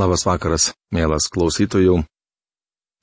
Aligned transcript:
Labas 0.00 0.22
vakaras, 0.24 0.70
mielas 0.94 1.26
klausytojų. 1.28 1.98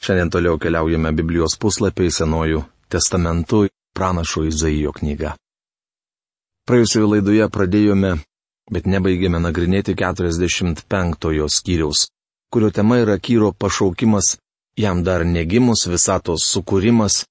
Šiandien 0.02 0.32
toliau 0.34 0.58
keliaujame 0.58 1.12
Biblijos 1.14 1.54
puslapiai 1.62 2.10
senojų 2.10 2.64
testamentų 2.90 3.60
pranašo 3.94 4.48
Izaijo 4.50 4.96
knyga. 4.96 5.36
Praėjusioje 6.66 7.10
laidoje 7.12 7.50
pradėjome, 7.54 8.12
bet 8.74 8.90
nebaigėme 8.90 9.44
nagrinėti 9.44 9.94
45 10.00 11.46
skyriaus, 11.58 12.08
kurio 12.50 12.72
tema 12.74 12.98
yra 13.04 13.20
Kyro 13.22 13.52
pašaukimas, 13.54 14.34
jam 14.74 15.04
dar 15.06 15.26
negimus 15.26 15.86
visatos 15.86 16.50
sukūrimas 16.50 17.28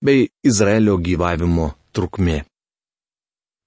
bei 0.00 0.30
Izraelio 0.40 0.96
gyvavimo 0.96 1.74
trukmė. 1.92 2.46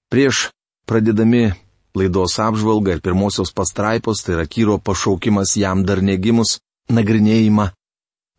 Prieš 0.09 0.47
pradėdami 0.89 1.51
laidos 1.97 2.39
apžvalgą 2.39 2.95
ir 2.95 3.01
pirmosios 3.01 3.53
pastraipos, 3.53 4.23
tai 4.23 4.35
yra 4.37 4.45
Kyro 4.47 4.79
pašaukimas 4.79 5.55
jam 5.57 5.85
dar 5.85 6.01
negimus, 6.01 6.59
nagrinėjimą. 6.89 7.69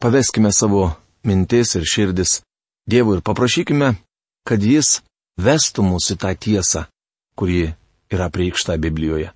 Paveskime 0.03 0.51
savo 0.53 0.91
mintis 1.25 1.75
ir 1.79 1.87
širdis 1.87 2.43
Dievui 2.85 3.17
ir 3.17 3.23
paprašykime, 3.25 3.95
kad 4.45 4.61
Jis 4.61 4.99
vestų 5.41 5.87
mus 5.87 6.11
į 6.13 6.19
tą 6.21 6.35
tiesą, 6.37 6.83
kuri 7.39 7.71
yra 8.13 8.29
priekšta 8.29 8.77
Biblijoje. 8.77 9.31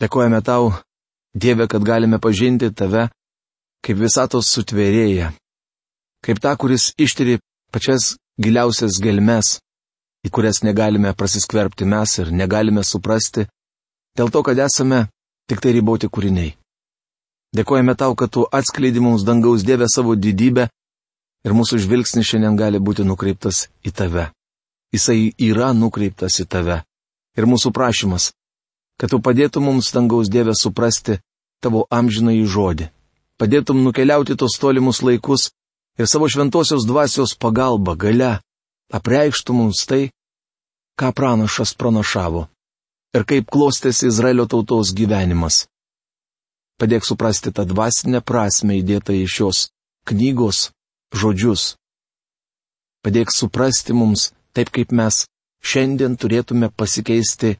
Dėkojame 0.00 0.38
tau, 0.46 0.70
Dieve, 1.34 1.66
kad 1.66 1.82
galime 1.82 2.20
pažinti 2.22 2.70
tave 2.70 3.08
kaip 3.84 3.98
visatos 3.98 4.48
sutvėrėja, 4.54 5.32
kaip 6.24 6.40
tą, 6.42 6.54
kuris 6.60 6.90
ištiri 7.00 7.38
pačias 7.72 8.14
giliausias 8.40 9.00
gelmes, 9.02 9.58
į 10.26 10.30
kurias 10.34 10.62
negalime 10.66 11.12
prasiskverbti 11.16 11.88
mes 11.88 12.18
ir 12.20 12.32
negalime 12.32 12.84
suprasti, 12.84 13.46
dėl 14.16 14.30
to, 14.32 14.42
kad 14.42 14.58
esame 14.58 15.06
tik 15.48 15.62
tai 15.62 15.72
riboti 15.76 16.08
kūriniai. 16.08 16.54
Dėkojame 17.56 17.96
tau, 17.98 18.14
kad 18.14 18.30
tu 18.30 18.44
atskleidi 18.46 19.00
mums 19.02 19.24
dangaus 19.26 19.64
Dievę 19.66 19.88
savo 19.90 20.14
didybę 20.14 20.68
ir 21.44 21.56
mūsų 21.56 21.80
žvilgsnis 21.82 22.28
šiandien 22.28 22.58
gali 22.58 22.78
būti 22.78 23.06
nukreiptas 23.06 23.66
į 23.82 23.90
tave. 23.90 24.28
Jisai 24.94 25.32
yra 25.38 25.72
nukreiptas 25.74 26.38
į 26.42 26.46
tave. 26.46 26.82
Ir 27.38 27.46
mūsų 27.50 27.72
prašymas, 27.74 28.30
kad 29.00 29.10
tu 29.10 29.18
padėtum 29.18 29.66
mums 29.66 29.90
dangaus 29.94 30.30
Dievę 30.30 30.54
suprasti 30.54 31.18
tavo 31.62 31.86
amžinai 31.90 32.38
žodį. 32.46 32.90
Padėtum 33.40 33.82
nukeliauti 33.82 34.36
tos 34.36 34.58
tolimus 34.60 35.00
laikus 35.02 35.48
ir 35.98 36.06
savo 36.06 36.28
šventosios 36.28 36.86
dvasios 36.86 37.34
pagalba, 37.34 37.96
gale 37.96 38.38
apreikštų 38.94 39.56
mums 39.56 39.84
tai, 39.88 40.08
ką 40.98 41.12
pranašas 41.16 41.74
pranašavo 41.78 42.46
ir 43.16 43.26
kaip 43.26 43.50
klostėsi 43.50 44.08
Izraelio 44.10 44.46
tautos 44.50 44.92
gyvenimas. 44.94 45.66
Padėk 46.80 47.04
suprasti 47.04 47.52
tą 47.52 47.66
dvasinę 47.68 48.22
prasme 48.24 48.78
įdėtą 48.80 49.16
į 49.18 49.26
šios 49.28 49.66
knygos 50.08 50.70
žodžius. 51.12 51.74
Padėk 53.04 53.32
suprasti 53.34 53.96
mums 53.96 54.30
taip, 54.56 54.70
kaip 54.72 54.92
mes 54.92 55.24
šiandien 55.60 56.16
turėtume 56.20 56.70
pasikeisti 56.72 57.56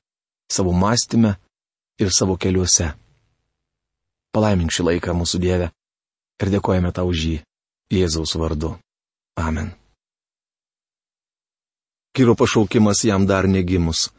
savo 0.51 0.73
mąstymę 0.73 1.35
ir 2.01 2.15
savo 2.17 2.37
keliuose. 2.41 2.93
Palaimink 4.33 4.73
šį 4.73 4.89
laiką 4.93 5.17
mūsų 5.21 5.43
Dieve 5.43 5.71
ir 6.41 6.55
dėkojame 6.55 6.95
tau 6.95 7.11
už 7.11 7.27
jį 7.27 7.37
Jėzaus 7.91 8.37
vardu. 8.39 8.77
Amen. 9.37 9.80
Kyro 12.15 12.35
pašaukimas 12.35 13.05
jam 13.05 13.27
dar 13.27 13.47
negimus. 13.49 14.11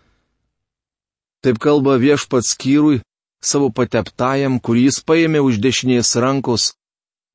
Taip 1.41 1.57
kalba 1.59 1.97
viešpats 1.97 2.53
Kyrui, 2.55 3.01
savo 3.41 3.71
pateptajam, 3.73 4.59
kurį 4.63 4.87
jis 4.87 5.01
paėmė 5.03 5.41
už 5.41 5.57
dešinės 5.63 6.13
rankos, 6.21 6.73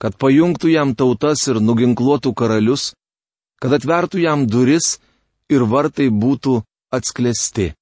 kad 0.00 0.16
pajungtų 0.16 0.70
jam 0.72 0.94
tautas 0.94 1.42
ir 1.50 1.60
nuginkluotų 1.60 2.32
karalius, 2.38 2.94
kad 3.60 3.74
atvertų 3.76 4.22
jam 4.22 4.46
duris 4.46 4.96
ir 5.50 5.66
vartai 5.66 6.08
būtų 6.12 6.60
atsklesti. 6.94 7.72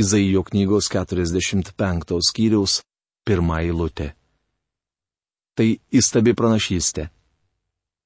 Izaijo 0.00 0.42
knygos 0.46 0.88
45 0.88 2.18
skyriaus 2.24 2.80
pirmą 3.26 3.60
eilutę. 3.66 4.14
Tai 5.54 5.66
įstabi 5.92 6.32
pranašystė. 6.32 7.10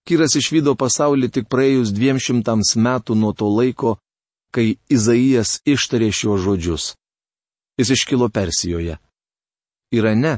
Kyras 0.05 0.37
išvydo 0.37 0.75
pasaulį 0.77 1.31
tik 1.33 1.47
praėjus 1.49 1.93
dviem 1.97 2.19
šimtams 2.21 2.75
metų 2.77 3.17
nuo 3.17 3.33
to 3.33 3.49
laiko, 3.49 3.97
kai 4.53 4.77
Izaijas 4.93 5.61
ištarė 5.65 6.11
šios 6.13 6.43
žodžius. 6.45 6.85
Jis 7.81 7.91
iškilo 7.97 8.29
Persijoje. 8.29 8.99
Irane, 9.97 10.35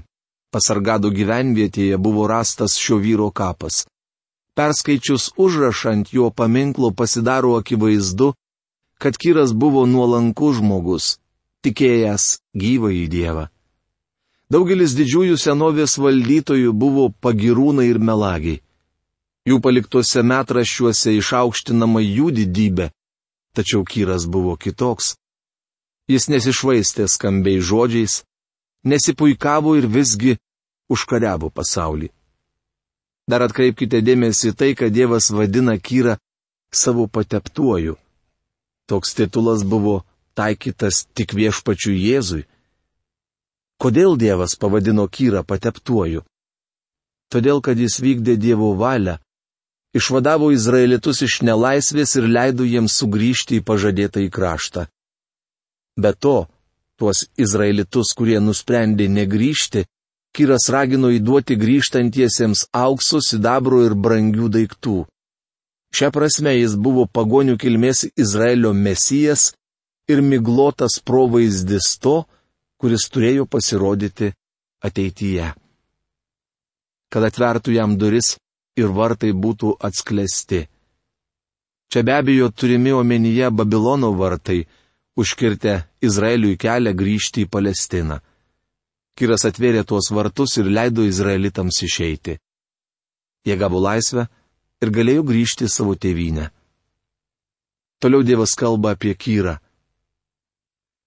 pasargado 0.54 1.10
gyvenvietėje 1.10 1.98
buvo 1.98 2.28
rastas 2.30 2.78
šio 2.78 3.00
vyro 3.02 3.32
kapas. 3.34 3.84
Perskaičius 4.56 5.32
užrašant 5.36 6.14
jo 6.14 6.30
paminklo 6.30 6.92
pasidaro 6.96 7.56
akivaizdu, 7.58 8.32
kad 9.02 9.18
Kyras 9.20 9.52
buvo 9.52 9.82
nuolankus 9.86 10.62
žmogus, 10.62 11.16
tikėjęs 11.66 12.38
gyvą 12.56 12.94
į 13.02 13.04
Dievą. 13.12 13.48
Daugelis 14.48 14.94
didžiųjų 14.94 15.36
senovės 15.42 15.98
valdytojų 15.98 16.72
buvo 16.72 17.10
pagirūnai 17.10 17.90
ir 17.90 17.98
melagiai. 17.98 18.60
Jų 19.46 19.60
paliktose 19.62 20.24
metraščiuose 20.26 21.12
išaukštinama 21.20 22.00
jų 22.02 22.32
didybė, 22.34 22.88
tačiau 23.54 23.84
Kyras 23.86 24.26
buvo 24.26 24.56
kitoks. 24.58 25.14
Jis 26.10 26.26
nesišvaistė 26.30 27.06
skambiai 27.10 27.62
žodžiais, 27.62 28.24
nesipuikavo 28.82 29.76
ir 29.78 29.86
visgi 29.86 30.34
užkariavo 30.90 31.50
pasaulį. 31.54 32.10
Dar 33.30 33.42
atkreipkite 33.46 34.02
dėmesį 34.06 34.52
tai, 34.58 34.74
kad 34.78 34.94
Dievas 34.94 35.30
vadina 35.34 35.76
Kyrą 35.78 36.16
savo 36.70 37.06
pateptuoju. 37.06 37.96
Toks 38.86 39.14
titulas 39.18 39.62
buvo 39.66 40.00
taikytas 40.38 41.04
tik 41.14 41.34
viešpačiu 41.34 41.94
Jėzui. 41.94 42.46
Kodėl 43.82 44.18
Dievas 44.18 44.54
pavadino 44.58 45.06
Kyrą 45.06 45.42
pateptuoju? 45.46 46.22
Todėl, 47.30 47.62
kad 47.62 47.78
jis 47.78 47.98
vykdė 48.02 48.36
Dievo 48.38 48.70
valią 48.78 49.18
išvadavo 49.94 50.50
izraelitus 50.54 51.22
iš 51.22 51.40
nelaisvės 51.46 52.16
ir 52.18 52.28
leido 52.28 52.64
jiems 52.64 52.98
sugrįžti 53.00 53.60
į 53.60 53.66
pažadėtą 53.68 54.24
į 54.26 54.30
kraštą. 54.32 54.86
Be 55.96 56.12
to, 56.12 56.46
tuos 56.98 57.26
izraelitus, 57.38 58.12
kurie 58.16 58.40
nusprendė 58.40 59.08
negryžti, 59.08 59.86
Kyras 60.36 60.66
ragino 60.68 61.08
įduoti 61.08 61.54
grįžtantiesiems 61.56 62.66
aukso, 62.76 63.22
sidabro 63.24 63.78
ir 63.86 63.94
brangių 63.96 64.50
daiktų. 64.52 64.96
Šią 65.96 66.10
prasme 66.12 66.52
jis 66.58 66.74
buvo 66.76 67.06
pagonių 67.08 67.54
kilmės 67.62 68.02
Izraelio 68.20 68.74
mesijas 68.76 69.46
ir 70.12 70.20
miglotas 70.20 70.98
provaizdis 71.00 71.94
to, 72.04 72.18
kuris 72.76 73.08
turėjo 73.08 73.46
pasirodyti 73.48 74.34
ateityje. 74.84 75.54
Kad 77.08 77.28
atvertų 77.30 77.72
jam 77.78 77.96
duris, 77.96 78.34
ir 78.76 78.92
vartai 78.92 79.32
būtų 79.32 79.76
atsklesti. 79.88 80.66
Čia 81.90 82.02
be 82.02 82.14
abejo 82.16 82.50
turimi 82.50 82.92
omenyje 82.92 83.50
Babilono 83.50 84.12
vartai, 84.18 84.66
užkirtę 85.16 85.76
Izraeliui 86.02 86.58
kelią 86.60 86.92
grįžti 86.92 87.46
į 87.46 87.50
Palestiną. 87.50 88.18
Kiras 89.16 89.46
atvėrė 89.48 89.84
tuos 89.88 90.10
vartus 90.12 90.58
ir 90.60 90.68
leido 90.68 91.06
izraelitams 91.06 91.78
išeiti. 91.86 92.36
Jie 93.46 93.56
gavo 93.56 93.80
laisvę 93.80 94.26
ir 94.82 94.92
galėjo 94.92 95.22
grįžti 95.24 95.64
į 95.64 95.72
savo 95.72 95.94
tėvynę. 95.96 96.50
Toliau 98.02 98.26
Dievas 98.26 98.52
kalba 98.58 98.92
apie 98.92 99.14
Kyrą. 99.16 99.56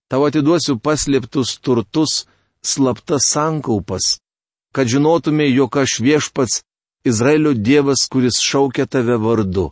Tau 0.09 0.25
atiduosiu 0.25 0.79
paslėptus 0.81 1.59
turtus, 1.61 2.25
slaptas 2.65 3.29
sankaupas, 3.29 4.17
kad 4.73 4.89
žinotumė, 4.89 5.45
jog 5.53 5.77
aš 5.77 5.99
viešpats 6.01 6.63
Izraelio 7.05 7.53
Dievas, 7.53 8.07
kuris 8.11 8.39
šaukia 8.43 8.85
tave 8.85 9.17
vardu. 9.17 9.71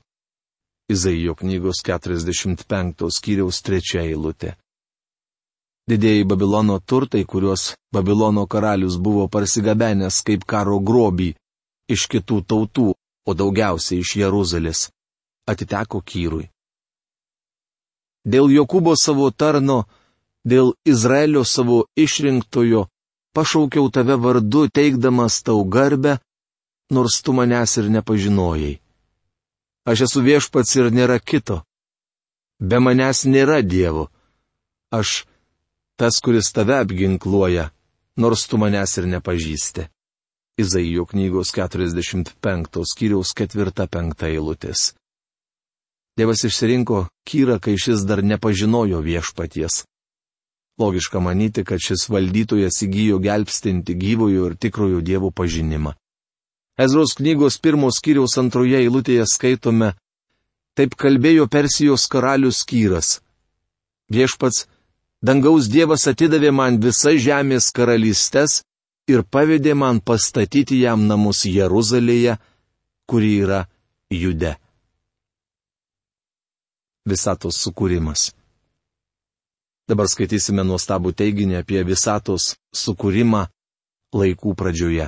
Izaijo 0.90 1.36
knygos 1.36 1.82
45 1.84 3.10
skyriaus 3.12 3.60
trečia 3.62 4.06
eilutė. 4.08 4.54
Didėjai 5.92 6.24
Babilono 6.24 6.78
turtai, 6.80 7.26
kuriuos 7.26 7.74
Babilono 7.92 8.46
karalius 8.48 8.96
buvo 8.96 9.28
parsigabenęs 9.28 10.22
kaip 10.24 10.46
karo 10.48 10.80
grobį 10.80 11.34
iš 11.92 12.06
kitų 12.14 12.38
tautų, 12.48 12.94
o 13.28 13.34
daugiausiai 13.36 14.00
iš 14.00 14.14
Jeruzalės, 14.22 14.86
atiteko 15.52 16.00
Kyrui. 16.00 16.48
Dėl 18.24 18.48
Jokūbo 18.56 18.96
savo 18.96 19.28
tarno, 19.32 19.84
dėl 20.48 20.72
Izraelio 20.88 21.44
savo 21.44 21.84
išrinktojo, 21.96 22.88
pašaukiau 23.36 23.92
tave 23.92 24.16
vardu, 24.16 24.68
teikdamas 24.72 25.44
tau 25.44 25.64
garbę, 25.68 26.20
nors 26.90 27.22
tu 27.22 27.34
manęs 27.34 27.78
ir 27.78 27.90
nepažinojai. 27.92 28.80
Aš 29.88 30.04
esu 30.08 30.24
viešpats 30.24 30.76
ir 30.80 30.92
nėra 30.92 31.20
kito. 31.20 31.62
Be 32.60 32.80
manęs 32.80 33.26
nėra 33.28 33.62
Dievo. 33.64 34.08
Aš 34.92 35.26
tas, 36.00 36.20
kuris 36.24 36.52
tave 36.56 36.78
apginkluoja, 36.80 37.72
nors 38.18 38.48
tu 38.48 38.58
manęs 38.58 38.98
ir 39.00 39.08
nepažįsti. 39.14 39.88
Izaijo 40.58 41.06
knygos 41.06 41.52
45 41.54 42.82
skyriaus 42.92 43.34
4-5 43.38 44.26
eilutės. 44.32 44.94
Dievas 46.18 46.42
išsirinko 46.48 47.04
Kyrą, 47.30 47.60
kai 47.62 47.76
šis 47.78 48.02
dar 48.10 48.24
nepažinojo 48.26 49.04
viešpaties. 49.06 49.84
Logiška 50.82 51.20
manyti, 51.22 51.62
kad 51.64 51.82
šis 51.82 52.08
valdytojas 52.10 52.82
įgyjo 52.86 53.20
gelbstinti 53.22 53.94
gyvojo 53.94 54.50
ir 54.50 54.58
tikrojo 54.58 55.04
dievų 55.06 55.30
pažinimą. 55.38 55.94
Ezros 56.78 57.16
knygos 57.18 57.58
pirmos 57.58 57.98
skyriaus 57.98 58.38
antroje 58.38 58.78
eilutėje 58.84 59.26
skaitome, 59.26 59.96
taip 60.78 60.94
kalbėjo 60.94 61.48
Persijos 61.50 62.06
karalius 62.06 62.62
Kyras. 62.70 63.18
Viešpats 64.14 64.68
dangaus 65.26 65.72
Dievas 65.74 66.06
atidavė 66.12 66.52
man 66.54 66.78
visas 66.84 67.18
žemės 67.26 67.72
karalystės 67.74 68.62
ir 69.10 69.26
pavedė 69.26 69.74
man 69.74 70.04
pastatyti 70.06 70.84
jam 70.84 71.08
namus 71.10 71.48
Jeruzalėje, 71.50 72.38
kuri 73.10 73.34
yra 73.42 73.64
Jude. 74.14 74.54
Visatos 77.10 77.58
sukūrimas. 77.64 78.30
Dabar 79.88 80.12
skaitysime 80.12 80.62
nuostabų 80.68 81.16
teiginį 81.16 81.62
apie 81.64 81.82
visatos 81.88 82.54
sukūrimą 82.76 83.48
laikų 84.14 84.54
pradžioje. 84.60 85.08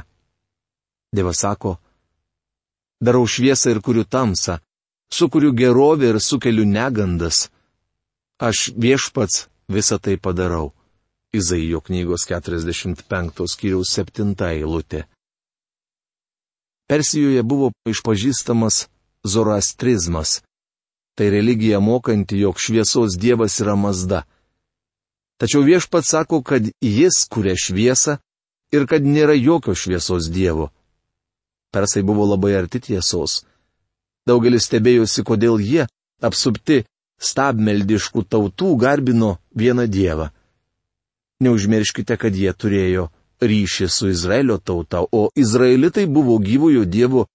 Dievas 1.16 1.42
sako, 1.42 1.78
darau 3.02 3.26
šviesą 3.28 3.72
ir 3.74 3.80
kuriu 3.82 4.04
tamsą, 4.06 4.60
sukuriu 5.10 5.52
gerovę 5.54 6.10
ir 6.10 6.20
sukeliu 6.22 6.66
negandas. 6.66 7.50
Aš 8.40 8.72
viešpats 8.78 9.48
visą 9.68 9.98
tai 10.00 10.18
padarau. 10.18 10.72
Izaijo 11.34 11.82
knygos 11.82 12.26
45 12.26 13.46
skyriaus 13.54 13.90
7 13.94 14.34
eilutė. 14.50 15.04
Persijoje 16.90 17.44
buvo 17.44 17.72
išpažįstamas 17.86 18.88
zoroastrizmas. 19.24 20.42
Tai 21.16 21.30
religija 21.30 21.80
mokanti, 21.80 22.40
jog 22.40 22.58
šviesos 22.58 23.18
dievas 23.20 23.60
yra 23.62 23.76
mazda. 23.76 24.24
Tačiau 25.38 25.62
viešpats 25.64 26.10
sako, 26.10 26.42
kad 26.42 26.64
jis 26.82 27.28
kuria 27.30 27.54
šviesą 27.54 28.18
ir 28.74 28.88
kad 28.88 29.06
nėra 29.06 29.36
jokio 29.38 29.76
šviesos 29.76 30.32
dievo. 30.34 30.72
Persai 31.74 32.04
buvo 32.04 32.26
labai 32.26 32.56
arti 32.58 32.82
tiesos. 32.82 33.44
Daugelis 34.28 34.66
stebėjosi, 34.70 35.24
kodėl 35.26 35.62
jie, 35.62 35.86
apsupti 36.22 36.84
stabmeldiškų 37.20 38.24
tautų, 38.30 38.76
garbino 38.80 39.38
vieną 39.56 39.86
dievą. 39.88 40.30
Neužmirškite, 41.44 42.18
kad 42.20 42.36
jie 42.36 42.52
turėjo 42.54 43.10
ryšį 43.42 43.88
su 43.88 44.10
Izraelio 44.12 44.58
tauta, 44.58 45.06
o 45.12 45.30
izraelitai 45.36 46.06
buvo 46.08 46.38
gyvojo 46.44 46.84
dievo 46.86 47.28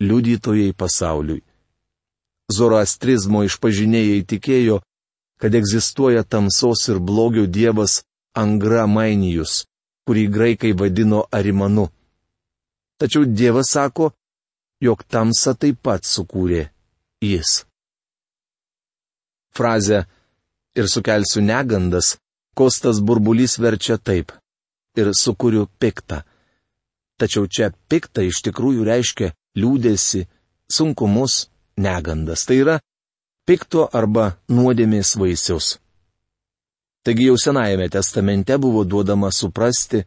liudytojai 0.00 0.74
pasauliui. 0.78 1.42
Zoroastrizmo 2.48 3.42
išpažinėjai 3.44 4.22
tikėjo, 4.24 4.78
kad 5.38 5.54
egzistuoja 5.54 6.22
tamsos 6.24 6.86
ir 6.88 6.98
blogio 6.98 7.46
dievas 7.46 8.02
Angra 8.34 8.86
Mainijus, 8.86 9.64
kurį 10.06 10.24
graikai 10.32 10.72
vadino 10.72 11.26
Arimanu. 11.32 11.88
Tačiau 12.98 13.24
Dievas 13.24 13.70
sako, 13.74 14.10
jog 14.82 15.02
tamsa 15.06 15.54
taip 15.54 15.82
pat 15.82 16.06
sukūrė 16.06 16.68
jis. 17.22 17.64
Frazę 19.54 20.04
ir 20.78 20.86
sukelsiu 20.90 21.42
negandas 21.42 22.16
Kostas 22.58 22.98
burbulys 22.98 23.52
verčia 23.62 23.96
taip. 24.02 24.32
Ir 24.98 25.12
sukūriu 25.14 25.68
piktą. 25.78 26.24
Tačiau 27.18 27.46
čia 27.46 27.68
piktą 27.90 28.24
iš 28.26 28.40
tikrųjų 28.46 28.82
reiškia 28.88 29.28
liūdėsi, 29.54 30.24
sunkumus, 30.66 31.46
negandas. 31.78 32.42
Tai 32.46 32.56
yra 32.58 32.76
pikto 33.46 33.86
arba 33.94 34.32
nuodėmės 34.50 35.14
vaisius. 35.20 35.76
Taigi 37.06 37.28
jau 37.28 37.36
Senajame 37.38 37.86
testamente 37.94 38.58
buvo 38.58 38.82
duodama 38.82 39.30
suprasti, 39.30 40.02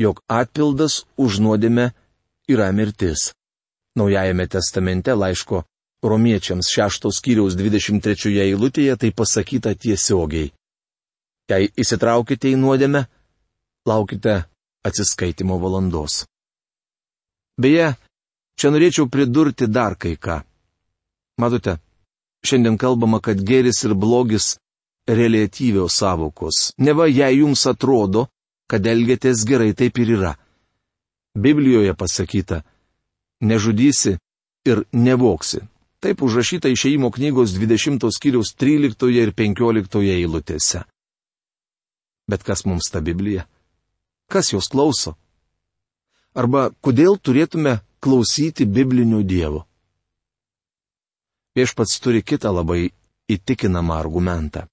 jog 0.00 0.24
atpildas 0.24 1.02
už 1.20 1.42
nuodėmę 1.44 1.90
yra 2.48 2.72
mirtis. 2.72 3.32
Naujajame 3.96 4.46
testamente 4.46 5.14
laiško 5.14 5.62
romiečiams 6.02 6.68
6 6.76 7.10
skyriaus 7.16 7.56
23 7.56 8.40
eilutėje 8.44 8.96
tai 9.00 9.10
pasakyta 9.10 9.74
tiesiogiai. 9.74 10.50
Jei 11.48 11.68
įsitraukite 11.76 12.50
į 12.52 12.58
nuodėmę, 12.60 13.04
laukite 13.88 14.44
atsiskaitimo 14.84 15.58
valandos. 15.60 16.24
Beje, 17.60 17.94
čia 18.58 18.72
norėčiau 18.72 19.08
pridurti 19.08 19.68
dar 19.68 19.96
kai 19.96 20.16
ką. 20.16 20.40
Matote, 21.40 21.78
šiandien 22.44 22.78
kalbama, 22.80 23.20
kad 23.20 23.40
geris 23.40 23.84
ir 23.84 23.94
blogis 23.94 24.56
reliatyvios 25.08 25.96
savokos. 26.00 26.72
Neva 26.78 27.06
jei 27.08 27.40
jums 27.40 27.66
atrodo, 27.66 28.28
kad 28.70 28.86
elgiatės 28.86 29.44
gerai, 29.48 29.72
taip 29.76 29.98
ir 30.00 30.16
yra. 30.16 30.32
Biblijoje 31.34 31.94
pasakyta, 31.94 32.62
nežudysi 33.40 34.18
ir 34.64 34.84
nevoksi. 34.92 35.60
Taip 36.00 36.22
užrašyta 36.22 36.68
išeimo 36.68 37.10
knygos 37.10 37.50
20 37.56 38.10
skyriaus 38.16 38.54
13 38.54 39.10
ir 39.22 39.32
15 39.32 40.00
eilutėse. 40.14 40.84
Bet 42.28 42.42
kas 42.42 42.64
mums 42.64 42.90
ta 42.92 43.00
Biblija? 43.00 43.46
Kas 44.28 44.52
jos 44.52 44.68
klauso? 44.68 45.14
Arba 46.34 46.70
kodėl 46.80 47.18
turėtume 47.18 47.78
klausyti 48.00 48.66
biblinių 48.66 49.22
dievų? 49.24 49.64
Viešpats 51.54 52.00
turi 52.02 52.22
kitą 52.22 52.50
labai 52.52 52.90
įtikinamą 53.30 53.94
argumentą. 53.96 54.66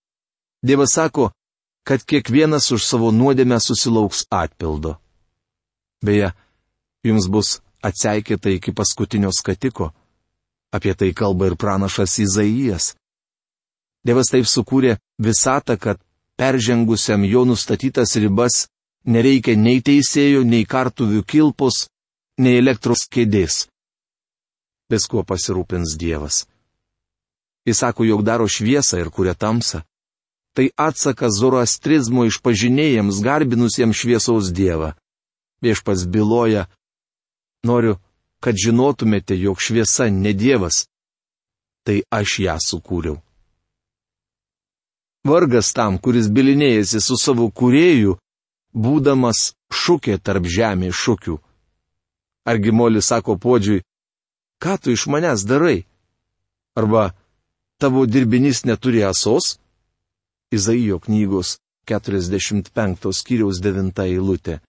Dievas 0.66 0.94
sako, 0.98 1.32
kad 1.88 2.04
kiekvienas 2.06 2.72
už 2.72 2.86
savo 2.86 3.12
nuodėmę 3.12 3.60
susilauks 3.62 4.26
atpildo. 4.30 4.98
Beje, 6.02 6.32
jums 7.08 7.28
bus 7.30 7.60
atseikėta 7.82 8.52
iki 8.54 8.74
paskutinio 8.74 9.32
skatiko. 9.34 9.92
Apie 10.72 10.94
tai 10.96 11.12
kalba 11.14 11.50
ir 11.50 11.58
pranašas 11.60 12.20
Izaijas. 12.24 12.94
Dievas 14.06 14.32
taip 14.32 14.48
sukūrė 14.48 14.96
visatą, 15.22 15.78
kad 15.78 16.00
peržengusiam 16.40 17.26
jo 17.28 17.44
nustatytas 17.46 18.16
ribas 18.18 18.68
nereikia 19.06 19.58
nei 19.58 19.82
teisėjų, 19.82 20.46
nei 20.48 20.66
kartuvių 20.66 21.22
kilpos, 21.28 21.88
nei 22.40 22.58
elektros 22.62 23.06
kėdės. 23.12 23.68
Viskuo 24.92 25.24
pasirūpins 25.28 25.98
Dievas. 26.00 26.46
Jis 27.68 27.84
sako, 27.84 28.08
jog 28.10 28.24
daro 28.26 28.48
šviesą 28.50 29.00
ir 29.02 29.12
kuria 29.14 29.36
tamsą. 29.38 29.84
Tai 30.58 30.66
atsakas 30.76 31.38
zoroastrizmo 31.40 32.26
išpažinėjams 32.28 33.22
garbinusiems 33.24 33.96
šviesaus 33.96 34.50
Dievą. 34.52 34.96
Viešpas 35.64 36.04
byloja, 36.10 36.66
noriu, 37.68 37.98
kad 38.42 38.58
žinotumėte, 38.58 39.36
jog 39.38 39.62
šviesa 39.62 40.10
ne 40.10 40.34
Dievas. 40.34 40.86
Tai 41.86 42.02
aš 42.14 42.40
ją 42.46 42.58
sukūriau. 42.62 43.20
Vargas 45.26 45.70
tam, 45.78 45.98
kuris 46.02 46.30
bilinėjasi 46.34 47.02
su 47.02 47.18
savo 47.18 47.48
kurėju, 47.54 48.18
būdamas 48.74 49.52
šukė 49.70 50.18
tarp 50.18 50.48
žemės 50.50 50.98
šukių. 50.98 51.38
Argi 52.50 52.74
molis 52.74 53.10
sako 53.14 53.38
podžiui, 53.38 53.84
ką 54.62 54.78
tu 54.82 54.94
iš 54.94 55.06
manęs 55.14 55.46
darai? 55.46 55.86
Arba 56.78 57.12
tavo 57.78 58.08
dirbinys 58.10 58.64
neturi 58.66 59.04
asos? 59.06 59.60
Izaijo 60.52 60.98
knygos 61.06 61.60
45 61.86 63.14
skyriaus 63.14 63.62
9 63.62 64.02
eilutė. 64.08 64.60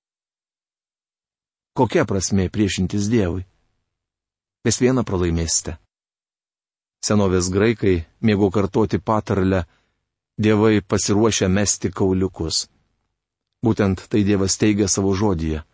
Kokia 1.72 2.04
prasme 2.04 2.48
priešintis 2.52 3.08
Dievui? 3.08 3.46
Vis 4.64 4.78
vieną 4.80 5.04
pralaimėsite. 5.08 5.78
Senovės 7.02 7.48
graikai 7.50 7.94
mėgo 8.20 8.50
kartoti 8.54 9.00
patarlę, 9.00 9.64
dievai 10.38 10.82
pasiruošę 10.84 11.48
mesti 11.48 11.90
kauliukus. 11.90 12.66
Būtent 13.64 14.04
tai 14.12 14.22
Dievas 14.28 14.58
teigia 14.60 14.86
savo 14.88 15.14
žodyje. 15.16 15.64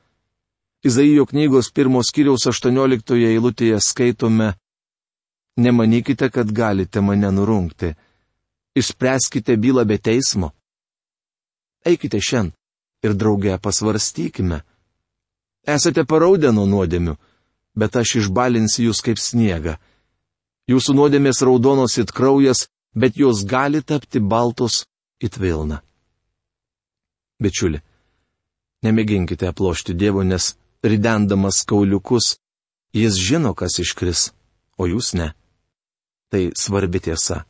Izaijo 0.87 1.27
knygos 1.27 1.73
pirmos 1.75 2.15
kiriaus 2.15 2.47
18 2.47 3.19
eilutėje 3.33 3.83
skaitome 3.83 4.55
Nemanykite, 5.59 6.31
kad 6.31 6.53
galite 6.53 7.01
mane 7.01 7.31
nurungti. 7.35 7.95
Išspręskite 8.79 9.57
bylą 9.59 9.83
be 9.85 9.99
teismo. 9.99 10.53
Eikite 11.83 12.21
šiandien 12.23 12.55
ir 13.03 13.15
drauge 13.19 13.59
pasvarstykime. 13.59 14.61
Esate 15.69 16.05
paraudę 16.09 16.53
nuo 16.57 16.65
nuodėmių, 16.67 17.15
bet 17.77 17.97
aš 18.01 18.15
išbalinsiu 18.23 18.89
jūs 18.89 19.03
kaip 19.05 19.21
sniegą. 19.21 19.77
Jūsų 20.69 20.95
nuodėmės 20.97 21.43
raudonos 21.45 21.99
it 22.01 22.13
kraujas, 22.13 22.67
bet 22.97 23.21
jos 23.21 23.45
gali 23.45 23.83
tapti 23.85 24.21
baltos 24.21 24.87
it 25.21 25.37
vilna. 25.37 25.83
Bičiuli, 27.39 27.81
Nemėginkite 28.87 29.49
aplošti 29.51 29.95
Dievo, 29.99 30.23
nes 30.23 30.55
ridendamas 30.87 31.65
kauliukus, 31.67 32.37
jis 32.95 33.19
žino, 33.19 33.55
kas 33.59 33.81
iškris, 33.83 34.31
o 34.79 34.87
jūs 34.87 35.15
ne. 35.19 35.33
Tai 36.31 36.43
svarbi 36.55 37.01
tiesa. 37.03 37.43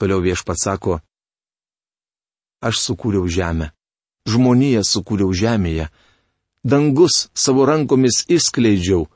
Toliau 0.00 0.22
viešpats 0.24 0.64
sako, 0.64 1.00
aš 2.64 2.80
sukūriau 2.86 3.26
žemę, 3.28 3.72
žmoniją 4.30 4.84
sukūriau 4.86 5.34
žemėje, 5.34 5.88
dangus 6.68 7.28
savo 7.34 7.64
rankomis 7.70 8.24
išskleidžiau, 8.28 9.06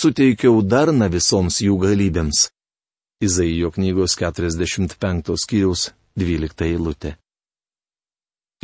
suteikiau 0.00 0.60
darną 0.72 1.08
visoms 1.16 1.60
jų 1.64 1.78
galybėms. 1.84 2.48
Izaijo 3.24 3.70
knygos 3.74 4.16
45 4.20 5.34
skyriaus 5.42 5.90
12 6.16 6.66
eilutė. 6.68 7.16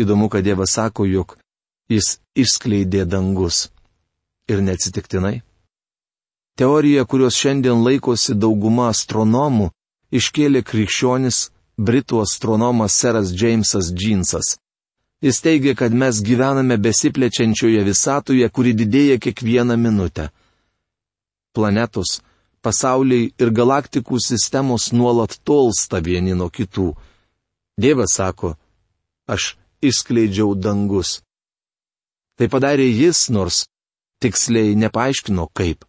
Įdomu, 0.00 0.28
kad 0.28 0.44
Dievas 0.44 0.76
sako, 0.76 1.06
jog 1.08 1.36
jis 1.88 2.18
išskleidė 2.36 3.06
dangus. 3.08 3.70
Ir 4.48 4.60
neatsitiktinai. 4.62 5.40
Teorija, 6.56 7.04
kurios 7.04 7.36
šiandien 7.36 7.82
laikosi 7.84 8.36
dauguma 8.36 8.90
astronomų, 8.92 9.70
iškėlė 10.12 10.62
krikščionis 10.64 11.50
Britų 11.76 12.22
astronomas 12.24 12.96
Seras 12.96 13.32
Džeimsas 13.34 13.90
Džinsas. 13.92 14.56
Jis 15.24 15.40
teigia, 15.40 15.74
kad 15.74 15.94
mes 15.94 16.20
gyvename 16.20 16.76
besiplečiančioje 16.76 17.80
visatoje, 17.86 18.48
kuri 18.52 18.74
didėja 18.76 19.16
kiekvieną 19.16 19.76
minutę. 19.80 20.28
Planetos, 21.56 22.20
pasauliai 22.60 23.30
ir 23.40 23.52
galaktikų 23.54 24.20
sistemos 24.20 24.90
nuolat 24.92 25.38
tolsta 25.40 26.02
vieni 26.04 26.36
nuo 26.36 26.50
kitų. 26.52 26.90
Dievas 27.80 28.18
sako, 28.18 28.56
aš 29.24 29.56
išskleidžiau 29.80 30.52
dangus. 30.54 31.22
Tai 32.36 32.48
padarė 32.52 32.84
jis, 32.90 33.30
nors 33.32 33.64
tiksliai 34.20 34.76
nepaaiškino 34.76 35.48
kaip. 35.56 35.84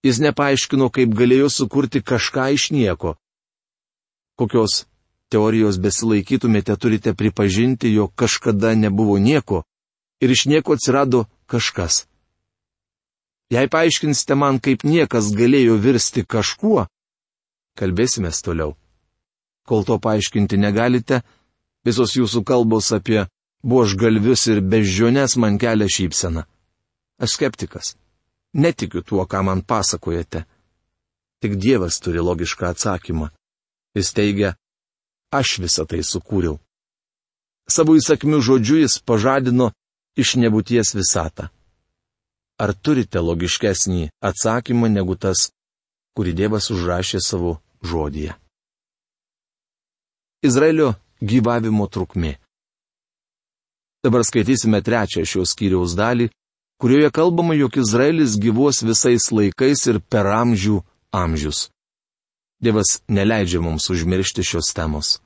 Jis 0.00 0.20
nepaaiškino, 0.24 0.88
kaip 0.88 1.12
galėjo 1.12 1.50
sukurti 1.52 2.00
kažką 2.00 2.46
iš 2.56 2.70
nieko. 2.72 3.18
Kokios 4.40 4.86
teorijos 5.30 5.78
besilaikytumėte, 5.78 6.76
turite 6.76 7.14
pripažinti, 7.14 7.92
jog 7.94 8.12
kažkada 8.18 8.74
nebuvo 8.74 9.18
nieko 9.18 9.62
ir 10.20 10.30
iš 10.30 10.46
nieko 10.46 10.76
atsirado 10.76 11.24
kažkas. 11.46 12.06
Jei 13.50 13.66
paaiškinsite 13.70 14.36
man, 14.38 14.60
kaip 14.62 14.84
niekas 14.86 15.32
galėjo 15.34 15.78
virsti 15.82 16.22
kažkuo, 16.22 16.86
kalbėsime 17.78 18.30
toliau. 18.44 18.76
Kol 19.66 19.84
to 19.84 19.98
paaiškinti 19.98 20.58
negalite, 20.58 21.22
visos 21.86 22.14
jūsų 22.14 22.44
kalbos 22.44 22.92
apie 22.92 23.26
buožgalvius 23.62 24.46
ir 24.52 24.60
beždžiones 24.60 25.36
man 25.36 25.58
kelia 25.58 25.88
šypseną. 25.88 26.46
Aš 27.20 27.36
skeptikas. 27.36 27.96
Netikiu 28.54 29.02
tuo, 29.02 29.26
ką 29.26 29.42
man 29.46 29.62
pasakojate. 29.62 30.44
Tik 31.40 31.56
Dievas 31.56 32.00
turi 32.00 32.22
logišką 32.22 32.70
atsakymą. 32.70 33.30
Jis 33.94 34.12
teigia, 34.14 34.54
aš 35.30 35.58
visą 35.62 35.86
tai 35.86 36.02
sukūriau. 36.06 36.58
Savo 37.70 37.94
įsakmių 37.94 38.40
žodžiu 38.42 38.80
jis 38.82 38.98
pažadino 39.06 39.70
iš 40.18 40.34
nebūties 40.42 40.94
visatą. 40.98 41.48
Ar 42.60 42.74
turite 42.74 43.22
logiškesnį 43.22 44.10
atsakymą 44.20 44.90
negu 44.92 45.16
tas, 45.16 45.48
kurį 46.18 46.34
Dievas 46.36 46.68
užrašė 46.74 47.22
savo 47.24 47.56
žodyje? 47.80 48.34
Izraelio 50.44 50.94
gyvavimo 51.22 51.86
trukmė. 51.86 52.36
Dabar 54.04 54.24
skaitysime 54.24 54.80
trečią 54.80 55.24
šios 55.28 55.52
skyriaus 55.52 55.94
dalį, 55.96 56.30
kurioje 56.80 57.10
kalbama, 57.12 57.54
jog 57.54 57.76
Izraelis 57.76 58.38
gyvuos 58.40 58.80
visais 58.82 59.28
laikais 59.32 59.84
ir 59.92 60.00
per 60.00 60.28
amžių 60.32 60.80
amžius. 61.12 61.68
Dievas 62.60 63.00
neleidžia 63.08 63.60
mums 63.64 63.88
užmiršti 63.90 64.44
šios 64.44 64.72
temos. 64.76 65.18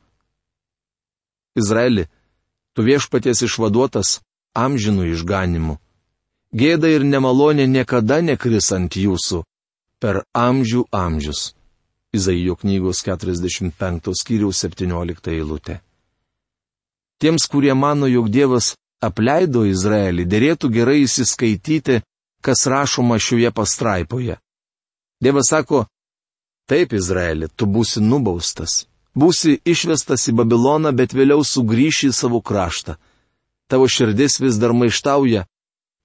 Izraeli, 1.59 2.07
tu 2.75 2.83
viešpaties 2.87 3.43
išvaduotas 3.47 4.21
amžinų 4.55 5.11
išganimu 5.15 5.79
gėda 6.55 6.89
ir 6.95 7.05
nemalonė 7.05 7.67
niekada 7.67 8.21
nekris 8.23 8.71
ant 8.77 8.95
jūsų 8.97 9.43
per 9.99 10.23
amžių 10.39 10.87
amžius. 10.95 11.53
Izaijo 12.15 12.55
knygos 12.61 13.03
45 13.03 14.15
skyriaus 14.15 14.61
17 14.63 15.33
eilutė. 15.35 15.81
Tiems, 17.19 17.49
kurie 17.51 17.75
mano, 17.75 18.07
jog 18.07 18.29
Dievas 18.31 18.75
apleido 19.03 19.65
Izraelį, 19.67 20.27
dėrėtų 20.31 20.71
gerai 20.71 21.01
įsiskaityti, 21.03 22.03
kas 22.45 22.67
rašoma 22.71 23.19
šioje 23.19 23.51
pastraipoje. 23.51 24.39
Dievas 25.19 25.51
sako, 25.51 25.87
taip 26.71 26.93
Izraeli, 26.97 27.49
tu 27.57 27.67
būsi 27.67 28.03
nubaustas, 28.03 28.85
būsi 29.17 29.59
išvestas 29.65 30.29
į 30.31 30.37
Babiloną, 30.41 30.93
bet 30.97 31.15
vėliau 31.17 31.45
sugrįši 31.45 32.11
į 32.11 32.17
savo 32.17 32.41
kraštą. 32.41 32.97
Tavo 33.69 33.89
širdis 33.89 34.41
vis 34.43 34.59
dar 34.61 34.75
maištauja, 34.77 35.47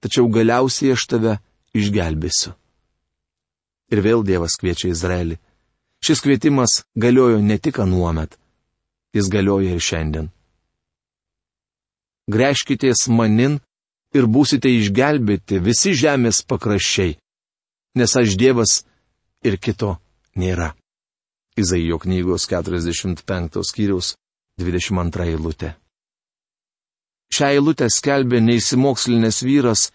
tačiau 0.00 0.28
galiausiai 0.32 0.94
aš 0.96 1.06
tave 1.12 1.36
išgelbėsiu. 1.76 2.54
Ir 3.90 4.02
vėl 4.04 4.24
Dievas 4.24 4.56
kviečia 4.60 4.92
Izraelį. 4.94 5.38
Šis 6.00 6.22
kvietimas 6.24 6.82
galiojo 6.96 7.40
ne 7.44 7.58
tik 7.58 7.80
anuomet, 7.82 8.38
jis 9.12 9.28
galioja 9.28 9.74
ir 9.74 9.82
šiandien. 9.84 10.30
Greškitės 12.30 13.08
manin 13.10 13.58
ir 14.14 14.28
būsite 14.30 14.70
išgelbėti 14.70 15.58
visi 15.60 15.92
žemės 15.98 16.40
pakraščiai, 16.48 17.18
nes 17.98 18.16
aš 18.16 18.38
Dievas 18.38 18.80
ir 19.44 19.58
kito 19.58 19.98
nėra. 20.36 20.74
Izaijo 21.58 21.98
knygos 21.98 22.46
45 22.48 23.62
skyriaus 23.66 24.14
22 24.60 25.26
eilutė. 25.32 25.74
Šią 27.30 27.52
eilutę 27.56 27.86
skelbė 27.90 28.40
neįsimokslinės 28.42 29.42
vyras, 29.46 29.90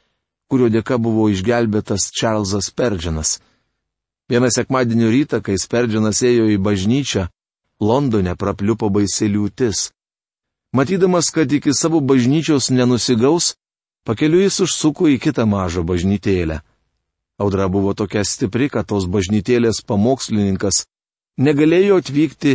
kurio 0.47 0.69
dėka 0.71 0.97
buvo 1.01 1.27
išgelbėtas 1.33 2.11
Čarlzas 2.15 2.71
Perdžianas. 2.71 3.39
Vieną 4.29 4.49
sekmadienio 4.49 5.09
rytą, 5.11 5.41
kai 5.45 5.57
Sperdžianas 5.59 6.21
ėjo 6.25 6.47
į 6.53 6.57
bažnyčią, 6.57 7.27
Londone 7.81 8.35
prapliupo 8.39 8.89
baisi 8.89 9.27
liūtis. 9.29 9.91
Matydamas, 10.73 11.29
kad 11.31 11.51
iki 11.51 11.73
savo 11.73 11.99
bažnyčios 11.99 12.71
nenusigaus, 12.71 13.53
pakeliu 14.07 14.41
jis 14.41 14.61
užsuko 14.65 15.11
į 15.11 15.19
kitą 15.23 15.45
mažą 15.47 15.83
bažnytėlę. 15.83 16.61
Audra 17.37 17.67
buvo 17.67 17.93
tokia 17.93 18.23
stipri, 18.23 18.69
kad 18.71 18.87
tos 18.87 19.09
bažnytėlės 19.11 19.81
pamokslininkas 19.87 20.85
negalėjo 21.35 21.99
atvykti 21.99 22.53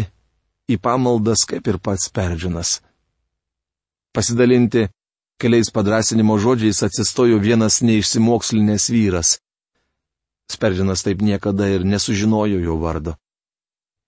į 0.73 0.79
pamaldas 0.81 1.45
kaip 1.49 1.69
ir 1.69 1.77
pats 1.85 2.09
Perdžianas. 2.09 2.79
Pasidalinti 4.17 4.89
keliais 5.41 5.69
padrasinimo 5.73 6.39
žodžiais 6.41 6.81
atsistojo 6.87 7.37
vienas 7.45 7.83
neišsimokslinės 7.85 8.89
vyras. 8.93 9.37
Sperdžinas 10.51 11.05
taip 11.07 11.21
niekada 11.23 11.69
ir 11.69 11.85
nesužinojo 11.85 12.59
jo 12.65 12.77
vardo. 12.81 13.15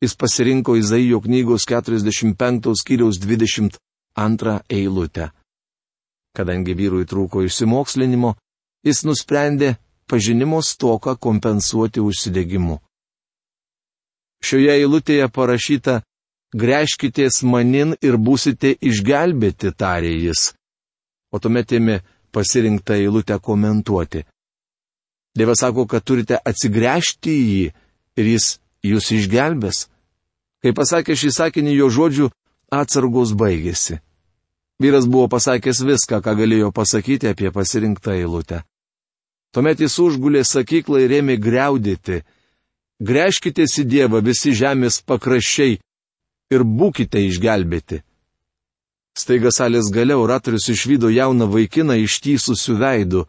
Jis 0.02 0.16
pasirinko 0.18 0.74
Izaijo 0.80 1.20
knygos 1.22 1.68
45 1.68 2.72
skyriaus 2.80 3.20
22 3.22 4.56
eilutę. 4.68 5.30
Kadangi 6.34 6.74
vyrui 6.74 7.06
trūko 7.06 7.44
išsimokslinimo, 7.46 8.34
jis 8.82 9.04
nusprendė 9.06 9.76
pažinimo 10.12 10.60
stoką 10.62 11.16
kompensuoti 11.16 12.00
užsidegimu. 12.04 12.76
Šioje 14.44 14.74
eilutėje 14.76 15.28
parašyta 15.32 15.94
greškitės 16.52 17.38
manin 17.48 17.94
ir 18.04 18.18
būsite 18.20 18.74
išgelbėti, 18.90 19.70
tarė 19.72 20.10
jis. 20.26 20.50
O 21.32 21.40
tuomet 21.40 21.72
ėmė 21.78 22.02
pasirinktą 22.34 22.98
eilutę 23.00 23.38
komentuoti. 23.40 24.26
Dievas 25.38 25.62
sako, 25.64 25.86
kad 25.88 26.04
turite 26.04 26.36
atsigręžti 26.36 27.32
į 27.32 27.46
jį 27.54 27.64
ir 28.20 28.28
jis 28.34 28.48
jūs 28.84 29.08
išgelbės. 29.16 29.86
Kai 30.60 30.74
pasakė 30.76 31.16
šį 31.16 31.30
sakinį, 31.38 31.78
jo 31.78 31.88
žodžių 31.88 32.28
atsargos 32.82 33.32
baigėsi. 33.32 33.96
Vyras 34.82 35.08
buvo 35.08 35.30
pasakęs 35.32 35.80
viską, 35.88 36.20
ką 36.20 36.36
galėjo 36.36 36.68
pasakyti 36.76 37.32
apie 37.32 37.48
pasirinktą 37.54 38.18
eilutę. 38.18 38.60
Tuomet 39.52 39.82
jis 39.84 39.98
užgulė 40.00 40.44
sakyklą 40.48 41.02
ir 41.04 41.18
ėmė 41.20 41.36
greudėti. 41.36 42.22
Greškitės 43.02 43.76
į 43.82 43.84
Dievą 43.94 44.22
visi 44.24 44.54
žemės 44.56 45.02
pakraščiai 45.04 45.76
ir 46.54 46.64
būkite 46.64 47.20
išgelbėti. 47.26 48.00
Staiga 49.12 49.50
salės 49.52 49.90
gale 49.92 50.16
oratorius 50.16 50.70
išvydo 50.72 51.10
jauną 51.12 51.50
vaikiną 51.52 51.98
ištysusių 52.00 52.76
veidų. 52.80 53.26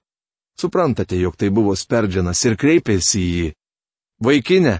Suprantate, 0.60 1.18
jog 1.20 1.36
tai 1.36 1.50
buvo 1.50 1.74
Sperdžianas 1.76 2.40
ir 2.48 2.56
kreipėsi 2.62 3.20
į 3.20 3.32
jį. 3.40 3.50
Vaikinė, 4.24 4.78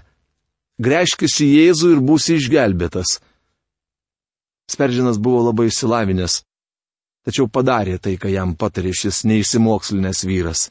greškis 0.80 1.40
į 1.44 1.48
Jėzų 1.58 1.90
ir 1.96 2.00
būsi 2.00 2.38
išgelbėtas. 2.38 3.18
Sperdžianas 4.70 5.20
buvo 5.20 5.44
labai 5.50 5.68
išsilavinęs. 5.68 6.42
tačiau 7.24 7.48
padarė 7.48 7.98
tai, 7.98 8.16
ką 8.20 8.28
jam 8.28 8.52
patarė 8.56 8.92
šis 8.92 9.24
neįsimokslinės 9.24 10.24
vyras. 10.28 10.70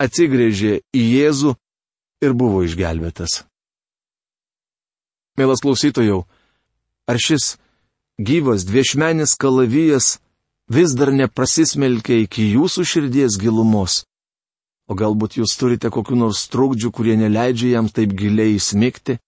Atsigrėžė 0.00 0.80
į 0.96 1.02
Jėzų 1.04 1.54
ir 2.24 2.32
buvo 2.32 2.62
išgelbėtas. 2.64 3.42
Mielas 5.36 5.60
klausytojau, 5.64 6.24
ar 7.08 7.20
šis 7.20 7.56
gyvas 8.20 8.64
dviešmenis 8.68 9.36
kalavijas 9.40 10.18
vis 10.68 10.94
dar 10.96 11.12
neprasismelkia 11.12 12.22
iki 12.24 12.48
jūsų 12.54 12.84
širdies 12.84 13.36
gilumos? 13.40 14.04
O 14.90 14.96
galbūt 14.98 15.36
jūs 15.38 15.54
turite 15.60 15.90
kokiu 15.92 16.16
nors 16.18 16.48
trukdžių, 16.50 16.90
kurie 16.90 17.14
neleidžia 17.20 17.76
jam 17.76 17.88
taip 17.88 18.16
giliai 18.16 18.56
įsmigti? 18.56 19.20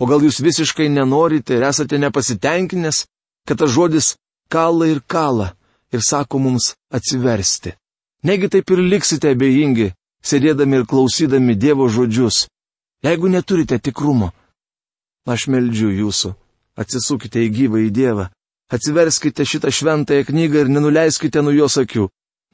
O 0.00 0.08
gal 0.08 0.22
jūs 0.24 0.40
visiškai 0.42 0.88
nenorite 0.88 1.58
ir 1.58 1.66
esate 1.68 1.98
nepasitenkinęs, 2.00 3.04
kad 3.46 3.60
tas 3.60 3.74
žodis 3.74 4.14
kala 4.48 4.88
ir 4.88 5.02
kala 5.06 5.52
ir 5.92 6.00
sako 6.00 6.40
mums 6.40 6.72
atsiversti. 6.90 7.74
Negi 8.24 8.48
taip 8.48 8.70
ir 8.72 8.80
liksite 8.80 9.34
abejingi, 9.34 9.92
sėdėdami 10.26 10.80
ir 10.80 10.86
klausydami 10.88 11.56
Dievo 11.58 11.88
žodžius, 11.88 12.46
jeigu 13.04 13.28
neturite 13.28 13.78
tikrumo. 13.78 14.32
Aš 15.26 15.46
meldžiu 15.52 15.90
jūsų, 15.90 16.32
atsisukite 16.78 17.42
į 17.46 17.50
gyvą 17.56 17.82
į 17.86 17.90
Dievą, 17.94 18.28
atsiverskite 18.74 19.46
šitą 19.46 19.70
šventąją 19.70 20.26
knygą 20.30 20.64
ir 20.64 20.72
nenuleiskite 20.72 21.42
nuo 21.42 21.54
jos 21.54 21.78
akių. 21.78 22.08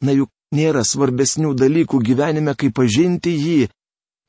Na 0.05 0.13
juk 0.13 0.31
nėra 0.55 0.85
svarbesnių 0.85 1.55
dalykų 1.59 2.01
gyvenime, 2.05 2.55
kaip 2.55 2.77
pažinti 2.77 3.33
jį, 3.35 3.69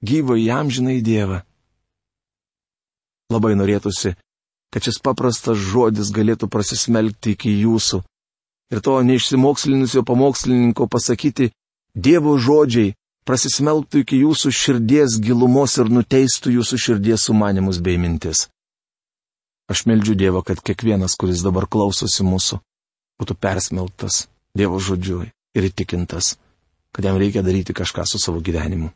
gyvą 0.03 0.39
į 0.39 0.47
amžiną 0.55 0.95
į 0.97 1.01
Dievą. 1.05 1.41
Labai 3.29 3.53
norėtųsi, 3.59 4.15
kad 4.73 4.85
šis 4.85 5.01
paprastas 5.03 5.59
žodis 5.59 6.09
galėtų 6.15 6.49
prasismelkti 6.49 7.35
iki 7.35 7.51
jūsų, 7.61 8.01
ir 8.73 8.81
to 8.85 8.95
neišsimokslinusio 9.03 10.03
pamokslininko 10.05 10.87
pasakyti 10.87 11.51
Dievo 11.95 12.37
žodžiai 12.37 12.93
prasismelktų 13.27 14.03
iki 14.03 14.21
jūsų 14.23 14.51
širdies 14.53 15.17
gilumos 15.23 15.77
ir 15.81 15.91
nuteistų 15.93 16.55
jūsų 16.59 16.79
širdies 16.85 17.27
sumanimus 17.29 17.81
bei 17.83 17.97
mintis. 18.01 18.47
Aš 19.69 19.85
meldžiu 19.85 20.15
Dievą, 20.17 20.41
kad 20.41 20.61
kiekvienas, 20.65 21.13
kuris 21.19 21.43
dabar 21.45 21.67
klausosi 21.69 22.25
mūsų, 22.25 22.57
būtų 23.21 23.35
persmelktas 23.37 24.23
Dievo 24.57 24.79
žodžiu 24.81 25.21
ir 25.53 25.67
įtikintas, 25.69 26.37
kad 26.95 27.05
jam 27.05 27.19
reikia 27.21 27.43
daryti 27.45 27.75
kažką 27.77 28.05
su 28.09 28.17
savo 28.21 28.41
gyvenimu. 28.41 28.89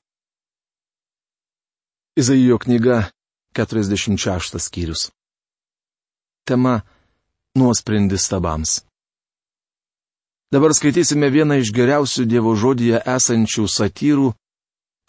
Izaijo 2.17 2.57
knyga 2.61 3.11
46 3.57 4.57
skyrius. 4.61 5.11
Tema- 6.45 6.81
nuosprendis 7.59 8.27
tabams. 8.29 8.81
Dabar 10.53 10.69
skaitysime 10.77 11.31
vieną 11.33 11.55
iš 11.63 11.71
geriausių 11.73 12.27
Dievo 12.29 12.51
žodyje 12.53 12.99
esančių 13.09 13.63
satyrų, 13.75 14.27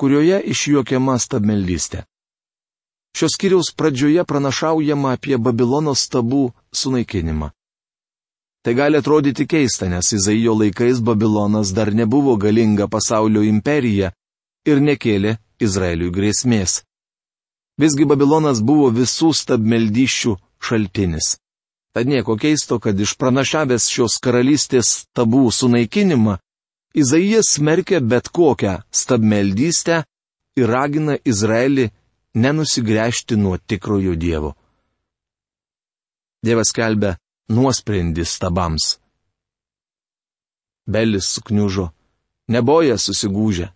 kurioje 0.01 0.39
išjuokiama 0.55 1.19
stabmeldystė. 1.21 2.07
Šios 3.13 3.37
kiriaus 3.37 3.69
pradžioje 3.77 4.25
pranašaujama 4.25 5.13
apie 5.19 5.37
Babilono 5.37 5.93
stabų 5.95 6.49
sunaikinimą. 6.73 7.51
Tai 8.65 8.75
gali 8.81 8.97
atrodyti 8.97 9.45
keista, 9.45 9.91
nes 9.93 10.15
Izaijo 10.17 10.57
laikais 10.57 11.05
Babilonas 11.05 11.77
dar 11.77 11.93
nebuvo 11.93 12.39
galinga 12.41 12.89
pasaulio 12.89 13.45
imperija 13.45 14.15
ir 14.65 14.81
nekėlė 14.81 15.37
Izraeliui 15.61 16.09
grėsmės. 16.17 16.81
Visgi 17.77 18.09
Babilonas 18.09 18.65
buvo 18.65 18.89
visų 18.89 19.35
stabmeldyščių 19.37 20.39
šaltinis. 20.65 21.35
Tad 21.95 22.09
nieko 22.11 22.35
keisto, 22.37 22.81
kad 22.83 22.99
išpranašavęs 23.01 23.85
šios 23.87 24.19
karalystės 24.19 24.89
tabų 25.15 25.47
sunaikinimą, 25.55 26.41
Izaijas 26.95 27.49
smerkia 27.57 27.99
bet 28.01 28.29
kokią 28.31 28.75
stabmeldystę 28.95 30.05
ir 30.59 30.69
ragina 30.71 31.17
Izraelį 31.27 31.89
nenusigręžti 32.35 33.37
nuo 33.37 33.59
tikrojo 33.59 34.15
Dievo. 34.15 34.52
Dievas 36.47 36.71
kelbė 36.76 37.17
nuosprendį 37.50 38.26
stabams. 38.26 38.87
Belis 40.87 41.30
sukniužo, 41.35 41.89
neboja 42.54 42.99
susigūžę. 42.99 43.71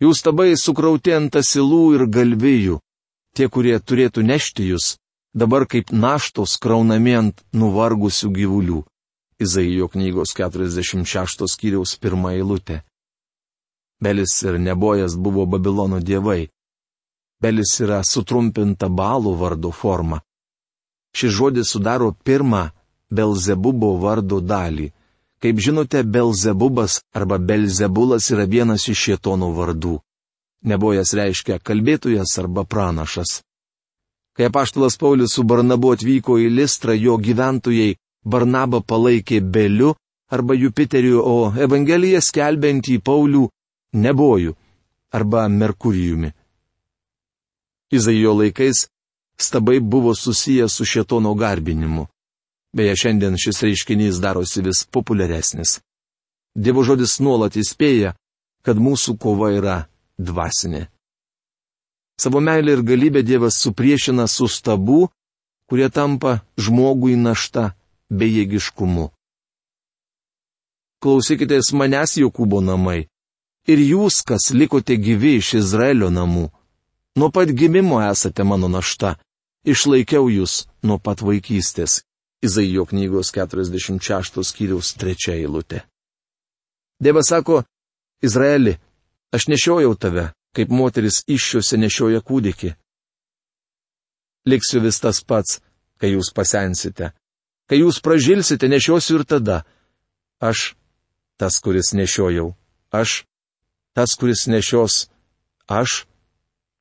Jų 0.00 0.12
stabai 0.16 0.52
sukrauti 0.60 1.12
ant 1.16 1.36
asilų 1.40 1.82
ir 1.96 2.06
galvijų. 2.18 2.80
Tie, 3.36 3.48
kurie 3.52 3.76
turėtų 3.80 4.24
nešti 4.28 4.70
jūs, 4.70 4.96
dabar 5.36 5.66
kaip 5.68 5.92
naštos 5.92 6.56
kraunami 6.56 7.14
ant 7.20 7.42
nuvargusių 7.52 8.30
gyvulių. 8.38 8.80
Izaijo 9.36 9.88
knygos 9.92 10.32
46 10.32 11.44
skyriaus 11.52 11.92
pirmą 12.00 12.32
eilutę. 12.38 12.80
Belis 14.00 14.32
ir 14.48 14.56
Nebojas 14.58 15.16
buvo 15.16 15.44
Babilono 15.46 16.00
dievai. 16.00 16.48
Belis 17.40 17.74
yra 17.84 18.00
sutrumpinta 18.04 18.88
balų 18.88 19.36
vardo 19.36 19.70
forma. 19.70 20.22
Šis 21.16 21.32
žodis 21.36 21.68
sudaro 21.68 22.14
pirmą 22.24 22.70
Belzebubo 23.12 23.92
vardo 24.00 24.40
dalį. 24.40 24.90
Kaip 25.40 25.60
žinote, 25.60 26.00
Belzebubas 26.02 27.02
arba 27.12 27.36
Belzebulas 27.38 28.30
yra 28.32 28.48
vienas 28.48 28.88
iš 28.88 29.04
šėtonų 29.04 29.52
vardų. 29.58 29.98
Nebojas 30.64 31.12
reiškia 31.12 31.60
kalbėtojas 31.60 32.38
arba 32.40 32.64
pranašas. 32.64 33.42
Kai 34.36 34.44
apaštalas 34.50 34.98
Paulius 35.00 35.32
su 35.34 35.42
Barnabu 35.42 35.94
atvyko 35.96 36.36
į 36.36 36.50
Listrą, 36.52 36.92
jo 36.92 37.16
gyventojai 37.16 37.96
Barnabą 38.24 38.82
palaikė 38.84 39.40
Beliu 39.40 39.94
arba 40.28 40.54
Jupiteriu, 40.54 41.22
o 41.24 41.52
Evangeliją 41.56 42.20
skelbiantį 42.20 42.98
Paulių 43.00 43.46
Nebojų 43.96 44.52
arba 45.16 45.46
Merkurijumi. 45.48 46.32
Izaijo 47.96 48.34
laikais 48.36 48.88
stabai 49.40 49.80
buvo 49.80 50.14
susijęs 50.14 50.72
su 50.72 50.84
šetono 50.84 51.34
garbinimu. 51.34 52.06
Beje, 52.76 52.96
šiandien 52.96 53.38
šis 53.40 53.62
reiškinys 53.62 54.20
darosi 54.20 54.60
vis 54.60 54.84
populiaresnis. 54.90 55.78
Dievo 56.54 56.82
žodis 56.84 57.20
nuolat 57.20 57.56
įspėja, 57.56 58.12
kad 58.64 58.76
mūsų 58.76 59.16
kova 59.20 59.52
yra 59.54 59.76
dvasinė. 60.18 60.86
Savo 62.20 62.40
meilę 62.40 62.72
ir 62.72 62.82
galybę 62.82 63.22
Dievas 63.22 63.54
supriešina 63.60 64.26
su 64.26 64.48
stabu, 64.48 65.08
kurie 65.68 65.90
tampa 65.90 66.40
žmogui 66.58 67.16
našta 67.16 67.74
bejėgiškumu. 68.10 69.10
Klausykitės 71.02 71.74
manęs 71.76 72.16
Jokūbo 72.22 72.62
namai. 72.64 73.06
Ir 73.68 73.82
jūs, 73.82 74.22
kas 74.24 74.52
likote 74.54 74.96
gyvi 74.96 75.36
iš 75.40 75.54
Izraelio 75.60 76.08
namų. 76.10 76.46
Nuo 77.18 77.28
pat 77.34 77.50
gimimo 77.52 77.98
esate 78.00 78.44
mano 78.44 78.68
našta. 78.68 79.16
Išlaikiau 79.66 80.30
jūs 80.30 80.64
nuo 80.86 80.98
pat 81.02 81.20
vaikystės. 81.20 82.00
Izaijo 82.46 82.86
knygos 82.86 83.32
46 83.34 84.44
skyriaus 84.44 84.94
3 85.00 85.34
eilutė. 85.34 85.82
Dievas 87.02 87.28
sako, 87.32 87.64
Izraeli, 88.22 88.76
aš 89.34 89.48
nešiojau 89.50 89.94
tave, 90.00 90.30
kaip 90.56 90.72
moteris 90.72 91.20
iššiose 91.28 91.76
nešioja 91.80 92.22
kūdikį. 92.24 92.72
Liksiu 94.48 94.80
vis 94.80 95.00
tas 95.02 95.20
pats, 95.20 95.60
kai 96.00 96.14
jūs 96.14 96.32
pasensite. 96.34 97.12
Kai 97.66 97.80
jūs 97.82 97.98
pražilsite, 98.00 98.68
nešiosiu 98.70 99.20
ir 99.20 99.24
tada. 99.26 99.62
Aš, 100.40 100.76
tas, 101.36 101.58
kuris 101.60 101.92
nešiojau. 101.98 102.52
Aš, 102.94 103.24
tas, 103.96 104.14
kuris 104.14 104.46
nešios. 104.46 105.08
Aš, 105.66 106.04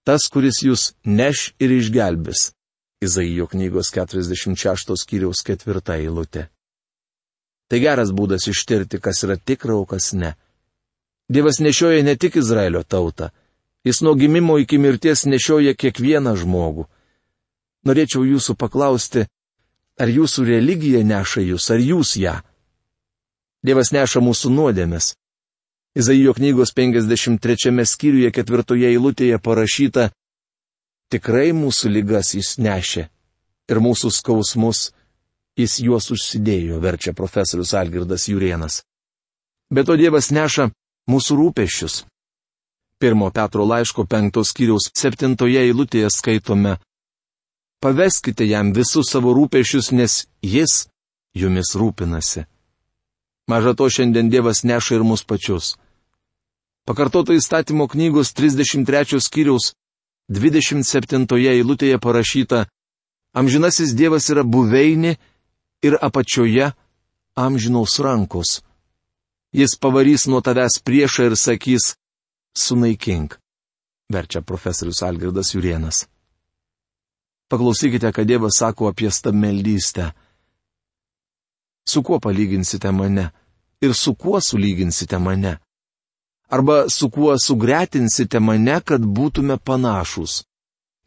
tas, 0.06 0.30
kuris 0.30 0.62
jūs 0.62 0.94
neš 1.04 1.52
ir 1.60 1.74
išgelbės. 1.80 2.52
Izaijo 3.04 3.50
knygos 3.52 3.90
46 3.92 4.94
skyriaus 5.02 5.42
ketvirta 5.44 5.98
eilutė. 6.00 6.48
Tai 7.66 7.80
geras 7.82 8.14
būdas 8.14 8.46
ištirti, 8.48 9.02
kas 9.02 9.24
yra 9.26 9.36
tikra, 9.42 9.74
o 9.76 9.86
kas 9.90 10.14
ne. 10.14 10.36
Dievas 11.28 11.58
nešioja 11.60 12.06
ne 12.06 12.14
tik 12.16 12.38
Izraelio 12.38 12.84
tautą, 12.86 13.32
Jis 13.86 14.02
nuo 14.02 14.16
gimimo 14.18 14.58
iki 14.58 14.80
mirties 14.82 15.26
nešioja 15.30 15.76
kiekvieną 15.78 16.34
žmogų. 16.42 16.88
Norėčiau 17.86 18.26
jūsų 18.26 18.56
paklausti, 18.58 19.28
ar 20.02 20.10
jūsų 20.10 20.48
religija 20.50 21.04
neša 21.06 21.44
jūs, 21.46 21.70
ar 21.70 21.80
jūs 21.80 22.16
ją? 22.18 22.40
Dievas 23.66 23.94
neša 23.94 24.24
mūsų 24.26 24.50
nuodėmės. 24.58 25.14
Izaijo 25.96 26.34
knygos 26.36 26.74
53 26.76 27.86
skyriuje 27.86 28.32
ketvirtoje 28.34 28.90
eilutėje 28.90 29.38
parašyta, 29.40 30.10
tikrai 31.14 31.54
mūsų 31.54 31.94
lygas 31.94 32.34
jis 32.36 32.58
nešė 32.58 33.06
ir 33.70 33.82
mūsų 33.82 34.12
skausmus 34.12 34.90
jis 35.56 35.78
juos 35.80 36.10
užsidėjo, 36.12 36.82
verčia 36.84 37.14
profesorius 37.14 37.74
Algirdas 37.78 38.28
Jurienas. 38.28 38.82
Bet 39.72 39.88
to 39.88 39.96
Dievas 39.98 40.32
neša 40.36 40.68
mūsų 41.10 41.38
rūpešius, 41.40 42.04
Pirmo 43.00 43.30
Petro 43.32 43.66
laiško 43.66 44.06
penktos 44.08 44.54
kiriaus 44.56 44.90
septintoje 44.96 45.62
eilutėje 45.68 46.10
skaitome. 46.16 46.78
Paveskite 47.84 48.48
jam 48.48 48.72
visus 48.74 49.12
savo 49.12 49.34
rūpešius, 49.36 49.92
nes 49.92 50.26
jis 50.42 50.86
jumis 51.36 51.76
rūpinasi. 51.76 52.46
Maža 53.52 53.76
to 53.78 53.90
šiandien 53.90 54.32
Dievas 54.32 54.64
neša 54.64 54.96
ir 54.96 55.04
mus 55.04 55.24
pačius. 55.24 55.76
Pakartoto 56.86 57.34
įstatymo 57.36 57.88
knygos 57.92 58.32
33 58.34 59.20
skyriaus 59.22 59.74
27 60.32 61.28
eilutėje 61.52 62.00
parašyta, 62.02 62.66
Amžinasis 63.36 63.92
Dievas 63.92 64.30
yra 64.32 64.46
buveinė 64.48 65.18
ir 65.84 65.98
apačioje 66.00 66.72
amžinos 67.36 68.00
rankos. 68.00 68.62
Jis 69.52 69.76
pavarys 69.76 70.24
nuo 70.32 70.40
tavęs 70.40 70.80
priešą 70.88 71.28
ir 71.30 71.36
sakys, 71.36 71.96
sunaikink. 72.58 73.38
Verčia 74.12 74.42
profesorius 74.42 75.02
Algirdas 75.04 75.54
Jurienas. 75.54 76.06
Paklausykite, 77.50 78.12
ką 78.12 78.26
Dievas 78.26 78.58
sako 78.58 78.88
apie 78.90 79.12
stabmeldystę. 79.12 80.12
Su 81.88 82.04
kuo 82.04 82.20
palyginsite 82.20 82.92
mane 82.92 83.32
ir 83.82 83.94
su 83.94 84.16
kuo 84.16 84.42
sulyginsite 84.42 85.18
mane? 85.20 85.58
Arba 86.50 86.90
su 86.90 87.10
kuo 87.10 87.38
sugretinsite 87.38 88.40
mane, 88.40 88.82
kad 88.82 89.02
būtume 89.02 89.58
panašus? 89.58 90.44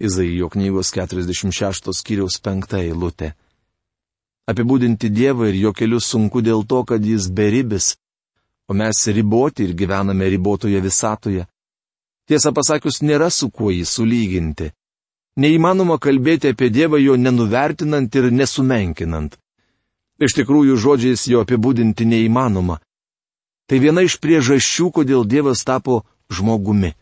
Izaijo 0.00 0.48
knygos 0.48 0.92
46 0.94 1.92
skyriaus 2.00 2.38
5 2.42 2.78
eilutė. 2.82 3.32
Apibūdinti 4.48 5.10
Dievą 5.10 5.48
ir 5.50 5.58
jo 5.64 5.72
kelius 5.72 6.06
sunku 6.12 6.42
dėl 6.42 6.62
to, 6.66 6.84
kad 6.84 7.04
jis 7.04 7.26
beribis, 7.28 7.96
o 8.68 8.74
mes 8.74 9.06
riboti 9.06 9.64
ir 9.64 9.72
gyvename 9.74 10.28
ribotoje 10.28 10.80
visatoje. 10.80 11.46
Tiesą 12.28 12.52
pasakius, 12.52 13.00
nėra 13.00 13.30
su 13.32 13.48
kuo 13.50 13.72
jį 13.72 13.84
sulyginti. 13.88 14.72
Neįmanoma 15.40 15.96
kalbėti 16.02 16.52
apie 16.52 16.68
Dievą 16.68 16.98
jo 17.00 17.16
nenuvertinant 17.16 18.14
ir 18.14 18.28
nesumenkinant. 18.34 19.38
Iš 20.20 20.34
tikrųjų, 20.40 20.76
žodžiais 20.76 21.24
jo 21.30 21.40
apibūdinti 21.44 22.04
neįmanoma. 22.04 22.80
Tai 23.68 23.78
viena 23.78 24.02
iš 24.04 24.18
priežasčių, 24.20 24.90
kodėl 24.92 25.24
Dievas 25.24 25.62
tapo 25.64 26.02
žmogumi. 26.28 26.92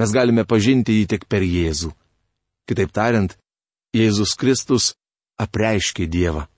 Mes 0.00 0.10
galime 0.10 0.42
pažinti 0.48 0.96
jį 0.96 1.06
tik 1.12 1.28
per 1.30 1.44
Jėzų. 1.46 1.92
Kitaip 2.66 2.90
tariant, 2.90 3.36
Jėzus 3.94 4.34
Kristus 4.34 4.94
apreiškė 5.38 6.08
Dievą. 6.10 6.48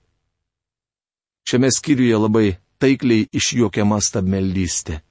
Šiame 1.47 1.69
skyriuje 1.71 2.17
labai 2.17 2.47
taikliai 2.81 3.27
išjuokiama 3.39 3.99
stabmeldystė. 4.03 5.01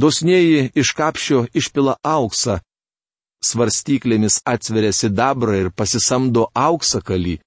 Dosnieji 0.00 0.70
iš 0.80 0.92
kapšio 0.96 1.44
išpila 1.60 1.96
auksą, 2.06 2.60
svarstyklėmis 3.44 4.40
atsveria 4.48 4.92
sidabrą 4.96 5.56
ir 5.64 5.70
pasisamdo 5.76 6.46
auksakalį, 6.54 7.38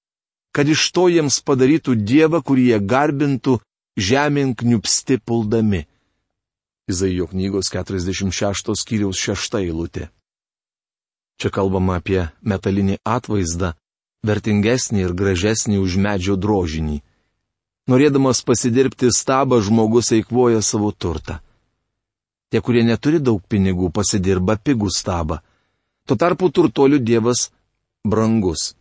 kad 0.53 0.69
iš 0.69 0.89
to 0.95 1.07
jiems 1.09 1.39
padarytų 1.47 1.95
Dievą, 2.09 2.41
kurį 2.45 2.65
jie 2.71 2.79
garbintų 2.93 3.57
žemėn 3.97 4.53
kniupsti 4.59 5.17
puldami. 5.17 5.85
Izaijo 6.89 7.29
knygos 7.31 7.71
46 7.71 8.75
skyriaus 8.81 9.21
6 9.23 9.57
eilutė. 9.61 10.09
Čia 11.39 11.49
kalbama 11.49 11.97
apie 12.01 12.27
metalinį 12.43 12.99
atvaizdą, 13.07 13.73
vertingesnį 14.27 15.05
ir 15.07 15.15
gražesnį 15.17 15.79
už 15.79 15.97
medžio 16.05 16.35
drožinį. 16.37 17.01
Norėdamas 17.91 18.43
pasidirbti 18.47 19.09
stabą, 19.11 19.59
žmogus 19.59 20.13
eikvoja 20.15 20.61
savo 20.63 20.91
turtą. 20.91 21.39
Tie, 22.49 22.61
kurie 22.61 22.83
neturi 22.87 23.19
daug 23.19 23.41
pinigų, 23.49 23.89
pasidirba 23.91 24.55
pigų 24.55 24.91
stabą 24.93 25.41
Tuo 26.03 26.17
tarpu 26.19 26.49
turtuolių 26.51 26.99
dievas 26.99 27.45
brangus. 28.03 28.73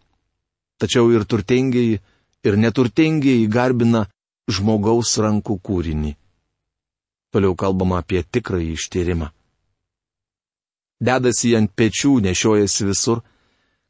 Tačiau 0.83 1.13
ir 1.15 1.23
turtingieji, 1.31 2.01
ir 2.43 2.57
neturtingieji 2.59 3.47
garbina 3.47 4.09
žmogaus 4.51 5.15
rankų 5.23 5.59
kūrinį. 5.69 6.17
Toliau 7.33 7.55
kalbama 7.55 8.01
apie 8.03 8.25
tikrąjį 8.27 8.73
ištyrimą. 8.75 9.29
Dedasi 11.03 11.55
ant 11.59 11.71
pečių, 11.79 12.17
nešiojasi 12.27 12.89
visur. 12.91 13.23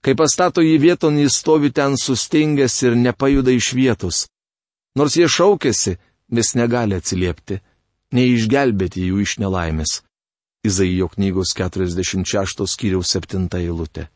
Kai 0.05 0.13
pastato 0.19 0.61
į 0.61 0.77
vieton, 0.83 1.17
jis 1.17 1.39
stovi 1.41 1.73
ten 1.73 1.97
sustingęs 1.97 2.77
ir 2.85 2.99
nepajuda 3.01 3.57
iš 3.57 3.73
vietos. 3.79 4.27
Nors 4.99 5.17
jie 5.17 5.29
šaukėsi, 5.29 5.97
vis 6.29 6.55
negali 6.59 6.97
atsiliepti, 6.99 7.61
neišgelbėti 8.13 9.07
jų 9.09 9.23
iš 9.25 9.39
nelaimės. 9.43 10.01
Izaijo 10.63 11.09
knygos 11.15 11.55
46 11.59 12.67
skyriaus 12.71 13.15
7 13.17 13.49
eilutė. 13.59 14.07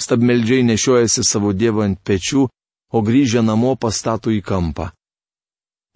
Stabmeldžiai 0.00 0.64
nešiojasi 0.64 1.24
savo 1.24 1.52
dievą 1.52 1.86
ant 1.86 2.00
pečių, 2.04 2.48
o 2.90 2.98
grįžę 3.06 3.42
namo 3.44 3.76
pastato 3.76 4.32
į 4.32 4.40
kampą. 4.42 4.90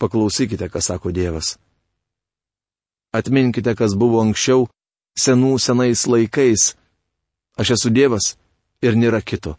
Paklausykite, 0.00 0.68
ką 0.68 0.80
sako 0.80 1.12
Dievas. 1.14 1.56
Atminkite, 3.14 3.74
kas 3.78 3.94
buvo 3.94 4.20
anksčiau, 4.24 4.66
senų 5.18 5.58
senais 5.62 6.06
laikais. 6.10 6.74
Aš 7.56 7.76
esu 7.76 7.92
Dievas 7.94 8.34
ir 8.82 8.98
nėra 8.98 9.22
kito. 9.22 9.56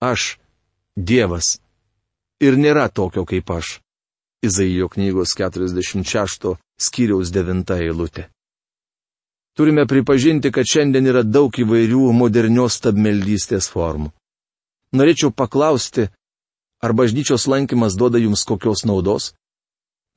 Aš- 0.00 0.36
Dievas. 1.10 1.56
Ir 2.40 2.58
nėra 2.60 2.88
tokio 2.92 3.24
kaip 3.24 3.50
aš. 3.50 3.78
Izaijo 4.44 4.90
knygos 4.92 5.32
46 5.38 6.56
skyriaus 6.76 7.30
9 7.32 7.72
eilutė. 7.80 8.26
Turime 9.56 9.86
pripažinti, 9.88 10.50
kad 10.52 10.68
šiandien 10.68 11.08
yra 11.08 11.22
daug 11.24 11.48
įvairių 11.56 12.10
modernios 12.12 12.76
stabmeldystės 12.76 13.70
formų. 13.72 14.10
Norėčiau 14.92 15.32
paklausti, 15.32 16.10
ar 16.84 16.92
bažnyčios 16.92 17.46
lankymas 17.48 17.96
duoda 17.96 18.20
jums 18.20 18.44
kokios 18.44 18.84
naudos? 18.84 19.32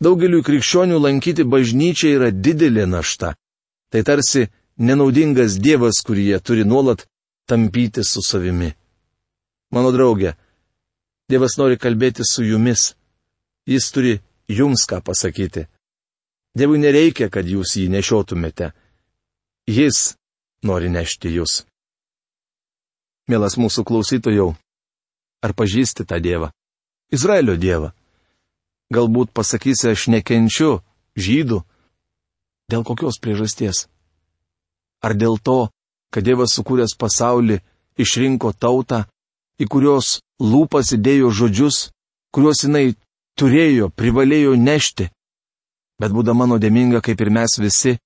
Daugeliu 0.03 0.43
krikščionių 0.43 0.99
lankyti 0.99 1.47
bažnyčią 1.47 2.11
yra 2.17 2.29
didelė 2.35 2.83
našta. 2.87 3.31
Tai 3.91 4.03
tarsi 4.03 4.49
nenaudingas 4.75 5.55
Dievas, 5.63 6.03
kurį 6.03 6.27
jie 6.33 6.39
turi 6.43 6.67
nuolat 6.67 7.07
tampyti 7.47 8.03
su 8.03 8.19
savimi. 8.21 8.73
Mano 9.71 9.95
draugė, 9.95 10.35
Dievas 11.29 11.57
nori 11.61 11.77
kalbėti 11.77 12.25
su 12.25 12.43
jumis. 12.43 12.93
Jis 13.69 13.91
turi 13.93 14.15
jums 14.49 14.85
ką 14.89 15.01
pasakyti. 15.05 15.67
Dievui 16.57 16.81
nereikia, 16.81 17.29
kad 17.29 17.45
jūs 17.45 17.75
jį 17.77 17.89
nešiotumėte. 17.93 18.71
Jis 19.69 20.15
nori 20.65 20.89
nešti 20.89 21.29
jūs. 21.35 21.63
Mielas 23.29 23.59
mūsų 23.61 23.85
klausytojau, 23.85 24.55
ar 25.45 25.53
pažįsti 25.53 26.07
tą 26.09 26.17
Dievą? 26.17 26.49
Izraelio 27.13 27.53
Dievą. 27.61 27.91
Galbūt 28.89 29.29
pasakysi, 29.37 29.91
aš 29.93 30.07
nekenčiu 30.09 30.79
žydų. 31.13 31.61
Dėl 32.73 32.81
kokios 32.85 33.21
priežasties? 33.21 33.85
Ar 35.05 35.13
dėl 35.13 35.37
to, 35.37 35.69
kad 36.09 36.25
Dievas 36.25 36.57
sukūręs 36.57 36.97
pasaulį 36.97 37.59
išrinko 38.01 38.49
tautą, 38.57 39.05
į 39.59 39.67
kurios 39.67 40.19
lūpas 40.39 40.93
įdėjo 40.95 41.31
žodžius, 41.35 41.89
kuriuos 42.33 42.63
jinai 42.65 42.95
turėjo, 43.39 43.89
privalėjo 43.91 44.55
nešti. 44.59 45.09
Bet 45.99 46.15
būdama 46.15 46.47
nuodėminga 46.47 47.01
kaip 47.03 47.21
ir 47.21 47.31
mes 47.35 47.57
visi, 47.59 47.97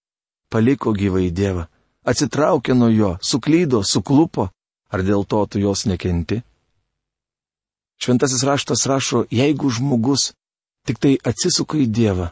paliko 0.49 0.93
gyvai 0.97 1.29
Dievą, 1.29 1.67
atsitraukė 2.05 2.73
nuo 2.77 2.89
jo, 2.89 3.11
suklydo, 3.21 3.83
suklupo, 3.85 4.49
ar 4.89 5.05
dėl 5.05 5.25
to 5.29 5.45
tu 5.45 5.61
jos 5.61 5.85
nekenti? 5.89 6.41
Šventasis 8.01 8.43
raštas 8.43 8.85
rašo, 8.89 9.25
jeigu 9.31 9.69
žmogus 9.69 10.33
tik 10.87 10.99
tai 10.99 11.13
atsisuka 11.23 11.77
į 11.79 11.87
Dievą, 11.87 12.31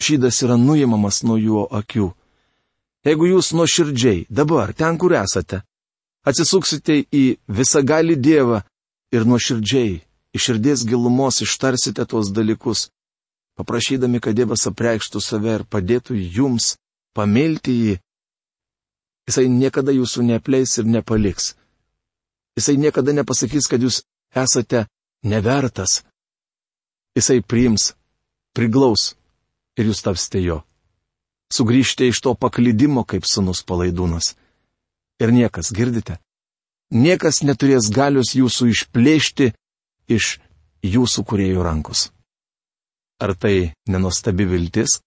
šydas 0.00 0.38
yra 0.46 0.56
nuimamas 0.56 1.22
nuo 1.26 1.36
jo 1.36 1.66
akių. 1.66 2.12
Jeigu 3.02 3.28
jūs 3.34 3.50
nuoširdžiai, 3.58 4.26
dabar, 4.30 4.72
ten, 4.78 4.96
kur 4.98 5.12
esate, 5.18 5.64
atsisuksite 6.28 7.02
į 7.12 7.24
visagalį 7.48 8.16
Dievą 8.22 8.62
ir 9.14 9.26
nuoširdžiai, 9.28 10.00
iš 10.32 10.48
širdies 10.48 10.84
gilumos 10.88 11.42
ištarsite 11.44 12.06
tuos 12.08 12.30
dalykus, 12.32 12.88
paprašydami, 13.58 14.20
kad 14.22 14.36
Dievas 14.38 14.66
apreikštų 14.70 15.20
save 15.20 15.58
ir 15.58 15.66
padėtų 15.68 16.16
jums 16.16 16.76
pamilti 17.16 17.74
jį, 17.76 17.98
jisai 19.28 19.48
niekada 19.50 19.92
jūsų 19.94 20.24
neapleis 20.30 20.78
ir 20.80 20.88
nepaliks. 20.88 21.52
Jisai 22.56 22.76
niekada 22.76 23.14
nepasakys, 23.16 23.68
kad 23.68 23.80
jūs 23.80 24.02
esate 24.36 24.86
nevertas. 25.24 26.02
Jisai 27.16 27.40
priims, 27.44 27.92
priglaus 28.56 29.14
ir 29.76 29.88
jūs 29.88 30.02
tapsite 30.04 30.42
jo. 30.44 30.62
Sugrįžte 31.52 32.08
iš 32.08 32.22
to 32.24 32.32
paklydimo 32.36 33.04
kaip 33.04 33.28
sunus 33.28 33.60
palaidūnas. 33.68 34.32
Ir 35.22 35.30
niekas, 35.30 35.70
girdite, 35.70 36.18
niekas 36.90 37.42
neturės 37.46 37.90
galios 37.94 38.32
jūsų 38.34 38.68
išplėšti 38.72 39.52
iš 40.10 40.34
jūsų 40.82 41.24
kuriejų 41.30 41.62
rankos. 41.62 42.08
Ar 43.22 43.36
tai 43.38 43.70
nenostabi 43.86 44.48
viltis? 44.50 44.98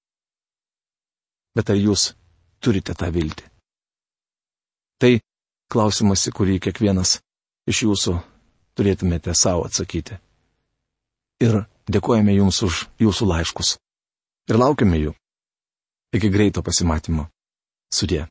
Bet 1.56 1.70
ar 1.72 1.80
jūs 1.80 2.14
turite 2.64 2.96
tą 2.96 3.12
viltį? 3.12 3.44
Tai 5.04 5.14
klausimas, 5.72 6.24
į 6.30 6.36
kurį 6.38 6.58
kiekvienas 6.64 7.18
iš 7.68 7.84
jūsų 7.84 8.16
turėtumėte 8.80 9.36
savo 9.36 9.68
atsakyti. 9.68 10.16
Ir 11.44 11.66
Dėkojame 11.86 12.34
Jums 12.34 12.64
už 12.66 12.88
Jūsų 12.98 13.28
laiškus. 13.30 13.76
Ir 14.50 14.58
laukiame 14.58 14.98
jų. 14.98 15.12
Iki 16.18 16.32
greito 16.34 16.64
pasimatymo. 16.66 17.28
Sudė. 17.94 18.26